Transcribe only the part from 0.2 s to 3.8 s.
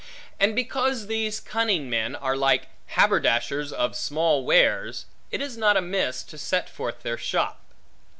And because these cunning men, are like haberdashers